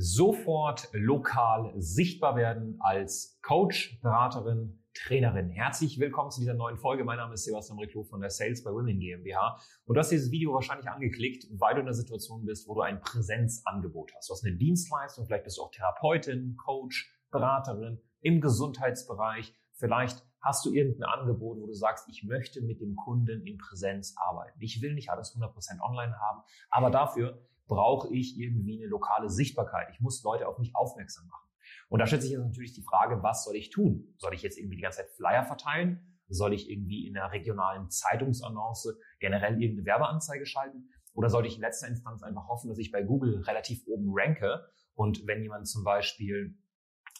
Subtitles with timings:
[0.00, 5.50] sofort lokal sichtbar werden als Coach, Beraterin, Trainerin.
[5.50, 7.02] Herzlich willkommen zu dieser neuen Folge.
[7.02, 9.60] Mein Name ist Sebastian Reclo von der Sales by Women GmbH.
[9.86, 12.82] Und du hast dieses Video wahrscheinlich angeklickt, weil du in einer Situation bist, wo du
[12.82, 14.28] ein Präsenzangebot hast.
[14.28, 19.52] Du hast eine Dienstleistung, vielleicht bist du auch Therapeutin, Coach, Beraterin im Gesundheitsbereich.
[19.72, 24.14] Vielleicht hast du irgendein Angebot, wo du sagst, ich möchte mit dem Kunden in Präsenz
[24.16, 24.60] arbeiten.
[24.60, 29.88] Ich will nicht alles 100% online haben, aber dafür brauche ich irgendwie eine lokale Sichtbarkeit.
[29.92, 31.48] Ich muss Leute auf mich aufmerksam machen.
[31.88, 34.14] Und da stellt sich jetzt natürlich die Frage, was soll ich tun?
[34.18, 36.18] Soll ich jetzt irgendwie die ganze Zeit Flyer verteilen?
[36.28, 40.90] Soll ich irgendwie in einer regionalen Zeitungsannonce generell irgendeine Werbeanzeige schalten?
[41.14, 44.66] Oder sollte ich in letzter Instanz einfach hoffen, dass ich bei Google relativ oben ranke?
[44.94, 46.58] Und wenn jemand zum Beispiel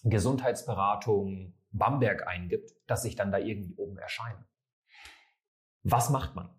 [0.05, 4.47] Gesundheitsberatung Bamberg eingibt, dass ich dann da irgendwie oben erscheine.
[5.83, 6.58] Was macht man?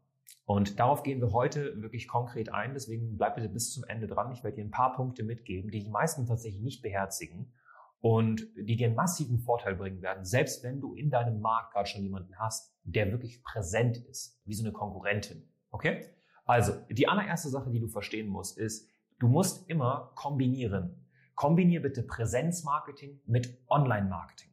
[0.49, 2.73] Und darauf gehen wir heute wirklich konkret ein.
[2.73, 4.31] Deswegen bleib bitte bis zum Ende dran.
[4.31, 7.53] Ich werde dir ein paar Punkte mitgeben, die die meisten tatsächlich nicht beherzigen
[8.01, 11.87] und die dir einen massiven Vorteil bringen werden, selbst wenn du in deinem Markt gerade
[11.87, 15.47] schon jemanden hast, der wirklich präsent ist, wie so eine Konkurrentin.
[15.69, 16.07] Okay?
[16.45, 21.05] Also, die allererste Sache, die du verstehen musst, ist, du musst immer kombinieren.
[21.35, 24.49] Kombiniere bitte Präsenzmarketing mit Online-Marketing.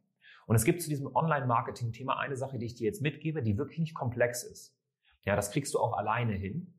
[0.46, 3.78] Und es gibt zu diesem Online-Marketing-Thema eine Sache, die ich dir jetzt mitgebe, die wirklich
[3.78, 4.75] nicht komplex ist.
[5.26, 6.72] Ja, das kriegst du auch alleine hin.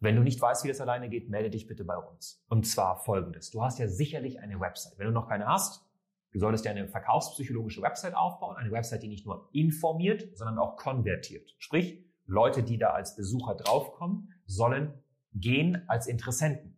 [0.00, 2.44] Wenn du nicht weißt, wie das alleine geht, melde dich bitte bei uns.
[2.48, 3.50] Und zwar folgendes.
[3.50, 4.98] Du hast ja sicherlich eine Website.
[4.98, 5.86] Wenn du noch keine hast,
[6.32, 8.56] du solltest dir eine verkaufspsychologische Website aufbauen.
[8.56, 11.54] Eine Website, die nicht nur informiert, sondern auch konvertiert.
[11.58, 14.92] Sprich, Leute, die da als Besucher draufkommen, sollen
[15.32, 16.76] gehen als Interessenten.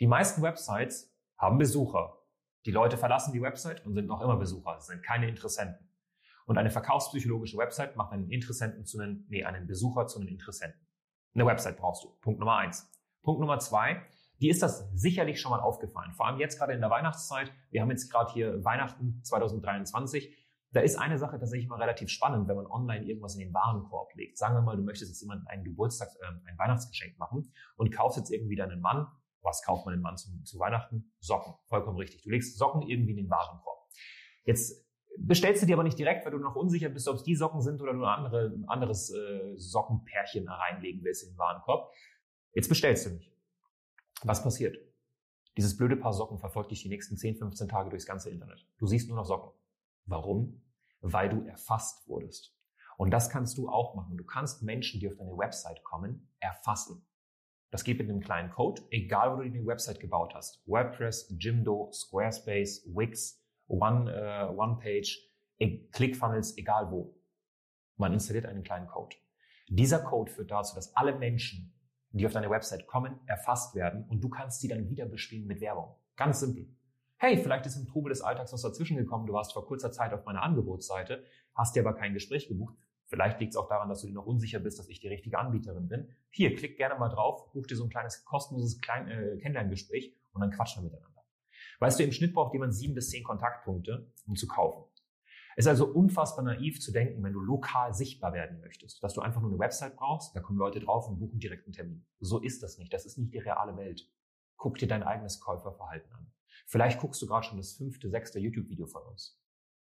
[0.00, 2.18] Die meisten Websites haben Besucher.
[2.64, 5.87] Die Leute verlassen die Website und sind noch immer Besucher, das sind keine Interessenten.
[6.48, 10.80] Und eine verkaufspsychologische Website macht einen Interessenten zu einem, nee, einen Besucher zu einem Interessenten.
[11.34, 12.08] Eine Website brauchst du.
[12.20, 12.90] Punkt Nummer eins.
[13.22, 14.02] Punkt Nummer zwei.
[14.40, 16.12] Die ist das sicherlich schon mal aufgefallen.
[16.14, 17.52] Vor allem jetzt gerade in der Weihnachtszeit.
[17.70, 20.36] Wir haben jetzt gerade hier Weihnachten 2023.
[20.72, 24.14] Da ist eine Sache tatsächlich mal relativ spannend, wenn man online irgendwas in den Warenkorb
[24.14, 24.38] legt.
[24.38, 28.18] Sagen wir mal, du möchtest jetzt jemandem einen Geburtstag, äh, ein Weihnachtsgeschenk machen und kaufst
[28.18, 29.06] jetzt irgendwie deinen Mann
[29.42, 31.12] was kauft man dem Mann zu, zu Weihnachten?
[31.20, 31.54] Socken.
[31.64, 32.22] Vollkommen richtig.
[32.22, 33.86] Du legst Socken irgendwie in den Warenkorb.
[34.44, 34.87] Jetzt
[35.26, 37.60] bestellst du dir aber nicht direkt, weil du noch unsicher bist, ob es die Socken
[37.60, 41.92] sind oder du ein, andere, anderes äh, Sockenpärchen reinlegen willst in den Warenkorb.
[42.52, 43.32] Jetzt bestellst du nicht.
[44.22, 44.78] Was passiert?
[45.56, 48.66] Dieses blöde Paar Socken verfolgt dich die nächsten 10, 15 Tage durchs ganze Internet.
[48.78, 49.50] Du siehst nur noch Socken.
[50.06, 50.62] Warum?
[51.00, 52.54] Weil du erfasst wurdest.
[52.96, 54.16] Und das kannst du auch machen.
[54.16, 57.06] Du kannst Menschen, die auf deine Website kommen, erfassen.
[57.70, 60.66] Das geht mit einem kleinen Code, egal wo du die Website gebaut hast.
[60.66, 67.14] WordPress, Jimdo, Squarespace, Wix, One, äh, OnePage, e ClickFunnels, egal wo.
[67.96, 69.16] Man installiert einen kleinen Code.
[69.68, 71.74] Dieser Code führt dazu, dass alle Menschen,
[72.10, 75.60] die auf deine Website kommen, erfasst werden und du kannst sie dann wieder bespielen mit
[75.60, 75.94] Werbung.
[76.16, 76.74] Ganz simpel.
[77.18, 80.14] Hey, vielleicht ist im Trubel des Alltags was dazwischen gekommen, du warst vor kurzer Zeit
[80.14, 81.24] auf meiner Angebotsseite,
[81.54, 82.76] hast dir aber kein Gespräch gebucht.
[83.06, 85.38] Vielleicht liegt es auch daran, dass du dir noch unsicher bist, dass ich die richtige
[85.38, 86.08] Anbieterin bin.
[86.30, 90.50] Hier, klick gerne mal drauf, buch dir so ein kleines kostenloses äh, Kennenlerngespräch und dann
[90.50, 91.17] quatschen wir miteinander.
[91.78, 94.84] Weißt du, im Schnitt braucht jemand sieben bis zehn Kontaktpunkte, um zu kaufen.
[95.56, 99.22] Es ist also unfassbar naiv zu denken, wenn du lokal sichtbar werden möchtest, dass du
[99.22, 102.06] einfach nur eine Website brauchst, da kommen Leute drauf und buchen direkt einen Termin.
[102.20, 102.92] So ist das nicht.
[102.92, 104.08] Das ist nicht die reale Welt.
[104.56, 106.30] Guck dir dein eigenes Käuferverhalten an.
[106.66, 109.40] Vielleicht guckst du gerade schon das fünfte, sechste YouTube-Video von uns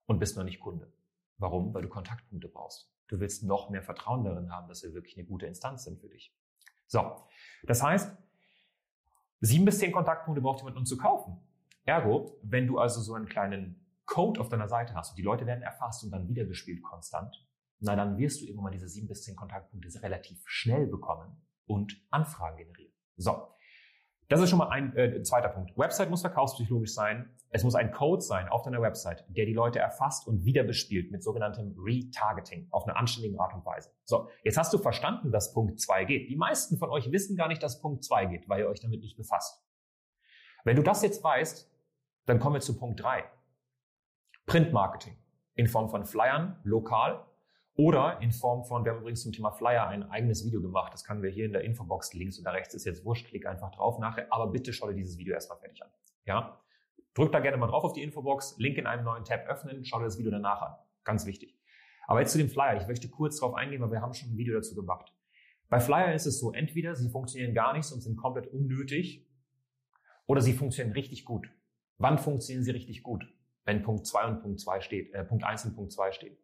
[0.07, 0.93] und bist noch nicht Kunde.
[1.39, 1.75] Warum?
[1.75, 2.93] Weil du Kontaktpunkte brauchst.
[3.09, 6.09] Du willst noch mehr Vertrauen darin haben, dass wir wirklich eine gute Instanz sind für
[6.09, 6.37] dich.
[6.87, 7.23] So,
[7.65, 8.17] das heißt,
[9.41, 11.41] sieben bis zehn Kontaktpunkte braucht jemand, um zu kaufen.
[11.87, 15.47] Ergo, wenn du also so einen kleinen Code auf deiner Seite hast und die Leute
[15.47, 17.35] werden erfasst und dann wiedergespielt konstant,
[17.81, 21.97] na dann wirst du irgendwann mal diese sieben bis zehn Kontaktpunkte relativ schnell bekommen und
[22.11, 22.93] Anfragen generieren.
[23.17, 23.57] So,
[24.29, 25.77] das ist schon mal ein äh, zweiter Punkt.
[25.79, 27.31] Website muss verkaufspsychologisch sein.
[27.51, 31.13] Es muss ein Code sein auf deiner Website, der die Leute erfasst und wieder bespielt
[31.13, 33.91] mit sogenanntem Retargeting auf eine anständige Art und Weise.
[34.05, 36.29] So, jetzt hast du verstanden, dass Punkt 2 geht.
[36.29, 39.01] Die meisten von euch wissen gar nicht, dass Punkt 2 geht, weil ihr euch damit
[39.01, 39.65] nicht befasst.
[40.65, 41.71] Wenn du das jetzt weißt,
[42.27, 43.25] dann kommen wir zu Punkt 3.
[44.47, 45.17] Printmarketing
[45.55, 47.25] in Form von Flyern, lokal
[47.75, 50.93] oder in Form von, wir haben übrigens zum Thema Flyer ein eigenes Video gemacht.
[50.93, 53.27] Das können wir hier in der Infobox links da rechts ist jetzt wurscht.
[53.29, 54.27] Klick einfach drauf nachher.
[54.31, 55.91] Aber bitte schau dir dieses Video erstmal fertig an.
[56.25, 56.61] Ja?
[57.15, 58.57] Drück da gerne mal drauf auf die Infobox.
[58.59, 59.85] Link in einem neuen Tab öffnen.
[59.85, 60.75] Schau dir das Video danach an.
[61.05, 61.59] Ganz wichtig.
[62.07, 62.81] Aber jetzt zu dem Flyer.
[62.81, 65.13] Ich möchte kurz darauf eingehen, weil wir haben schon ein Video dazu gemacht.
[65.69, 69.27] Bei Flyer ist es so, entweder sie funktionieren gar nicht und sind komplett unnötig
[70.27, 71.51] oder sie funktionieren richtig gut.
[71.99, 73.25] Wann funktionieren sie richtig gut?
[73.65, 76.37] Wenn Punkt 2 und Punkt 2 steht, äh, Punkt 1 und Punkt 2 stehen.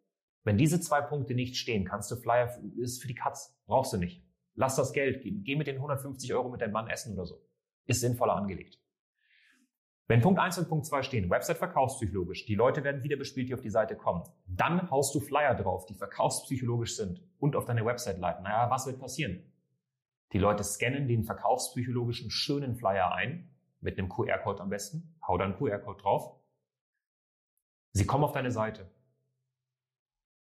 [0.45, 3.97] Wenn diese zwei Punkte nicht stehen, kannst du Flyer, ist für die Katz, brauchst du
[3.97, 4.25] nicht.
[4.55, 7.41] Lass das Geld, geh, geh mit den 150 Euro mit deinem Mann essen oder so.
[7.87, 8.79] Ist sinnvoller angelegt.
[10.09, 13.55] Wenn Punkt 1 und Punkt 2 stehen, Website verkaufspsychologisch, die Leute werden wieder bespielt, die
[13.55, 17.87] auf die Seite kommen, dann haust du Flyer drauf, die verkaufspsychologisch sind und auf deine
[17.87, 18.43] Website leiten.
[18.43, 19.53] Naja, was wird passieren?
[20.33, 23.52] Die Leute scannen den verkaufspsychologischen schönen Flyer ein,
[23.83, 26.41] mit einem QR-Code am besten, hau da einen QR-Code drauf.
[27.93, 28.91] Sie kommen auf deine Seite.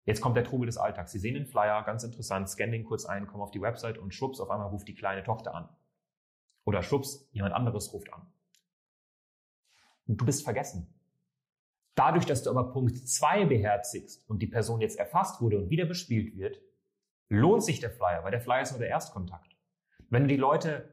[0.04, 1.12] Jetzt kommt der Trubel des Alltags.
[1.12, 4.14] Sie sehen den Flyer, ganz interessant, scannen den kurz ein, kommen auf die Website und
[4.14, 5.68] schwupps, auf einmal ruft die kleine Tochter an.
[6.64, 8.30] Oder schwupps, jemand anderes ruft an.
[10.06, 10.92] Und du bist vergessen.
[11.94, 15.86] Dadurch, dass du aber Punkt 2 beherzigst und die Person jetzt erfasst wurde und wieder
[15.86, 16.60] bespielt wird,
[17.28, 19.56] lohnt sich der Flyer, weil der Flyer ist nur der Erstkontakt.
[20.10, 20.88] Wenn du die Leute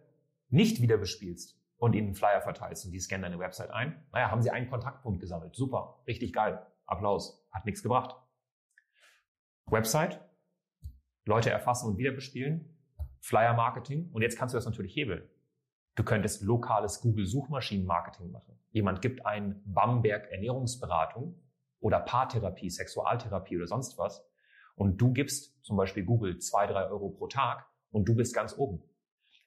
[0.50, 4.42] nicht wieder bespielst und ihnen Flyer verteilst und die scannen deine Website ein, naja, haben
[4.42, 5.56] sie einen Kontaktpunkt gesammelt.
[5.56, 6.66] Super, richtig geil.
[6.86, 7.48] Applaus.
[7.52, 8.16] Hat nichts gebracht.
[9.66, 10.20] Website,
[11.26, 12.76] Leute erfassen und wieder bespielen,
[13.22, 15.28] Flyer Marketing und jetzt kannst du das natürlich hebeln.
[15.96, 18.58] Du könntest lokales Google Suchmaschinenmarketing machen.
[18.72, 21.36] Jemand gibt ein Bamberg Ernährungsberatung
[21.80, 24.25] oder Paartherapie, Sexualtherapie oder sonst was
[24.75, 28.58] und du gibst zum Beispiel Google zwei, drei Euro pro Tag und du bist ganz
[28.58, 28.82] oben.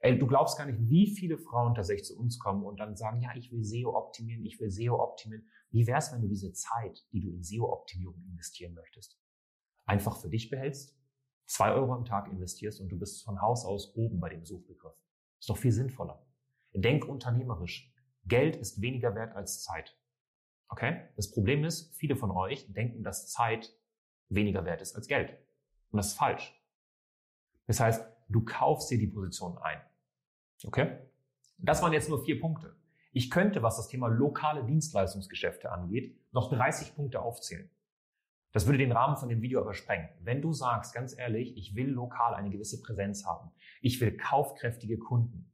[0.04, 3.20] Ey, du glaubst gar nicht, wie viele Frauen tatsächlich zu uns kommen und dann sagen,
[3.20, 5.48] ja, ich will SEO optimieren, ich will SEO optimieren.
[5.70, 9.16] Wie wär's, wenn du diese Zeit, die du in SEO-Optimierung investieren möchtest,
[9.86, 10.98] einfach für dich behältst,
[11.46, 14.96] zwei Euro am Tag investierst und du bist von Haus aus oben bei dem Suchbegriff.
[15.38, 16.26] Ist doch viel sinnvoller.
[16.74, 17.94] Denk unternehmerisch.
[18.24, 19.96] Geld ist weniger wert als Zeit.
[20.68, 21.10] Okay?
[21.14, 23.72] Das Problem ist, viele von euch denken, dass Zeit
[24.28, 25.38] weniger wert ist als Geld.
[25.92, 26.60] Und das ist falsch.
[27.68, 29.80] Das heißt, du kaufst dir die Position ein.
[30.66, 30.98] Okay?
[31.58, 32.76] Das waren jetzt nur vier Punkte.
[33.12, 37.70] Ich könnte, was das Thema lokale Dienstleistungsgeschäfte angeht, noch 30 Punkte aufzählen.
[38.52, 40.08] Das würde den Rahmen von dem Video aber sprengen.
[40.20, 43.50] Wenn du sagst, ganz ehrlich, ich will lokal eine gewisse Präsenz haben,
[43.80, 45.50] ich will kaufkräftige Kunden,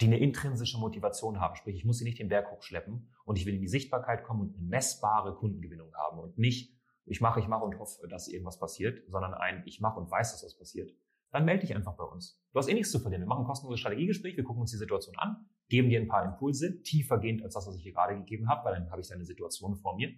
[0.00, 1.56] die eine intrinsische Motivation haben.
[1.56, 4.40] Sprich, ich muss sie nicht den Berg hochschleppen und ich will in die Sichtbarkeit kommen
[4.40, 6.74] und eine messbare Kundengewinnung haben und nicht,
[7.04, 10.32] ich mache, ich mache und hoffe, dass irgendwas passiert, sondern ein, ich mache und weiß,
[10.32, 10.90] dass was passiert.
[11.32, 12.40] Dann melde dich einfach bei uns.
[12.52, 13.22] Du hast eh nichts zu verlieren.
[13.22, 16.24] Wir machen ein kostenloses Strategiegespräch, wir gucken uns die Situation an, geben dir ein paar
[16.24, 19.24] Impulse, tiefergehend als das, was ich dir gerade gegeben habe, weil dann habe ich deine
[19.24, 20.14] Situation vor mir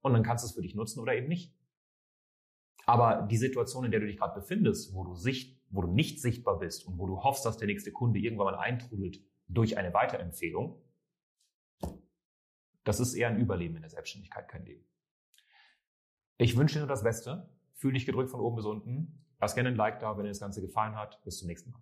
[0.00, 1.54] und dann kannst du es für dich nutzen oder eben nicht.
[2.86, 6.22] Aber die Situation, in der du dich gerade befindest, wo du, sicht, wo du nicht
[6.22, 9.92] sichtbar bist und wo du hoffst, dass der nächste Kunde irgendwann mal eintrudelt durch eine
[9.92, 10.82] Weiterempfehlung,
[12.84, 14.86] das ist eher ein Überleben in der Selbstständigkeit, kein Leben.
[16.38, 17.50] Ich wünsche dir nur das Beste.
[17.74, 19.22] Fühl dich gedrückt von oben bis unten.
[19.40, 21.22] Lass gerne ein Like da, wenn dir das Ganze gefallen hat.
[21.24, 21.80] Bis zum nächsten Mal.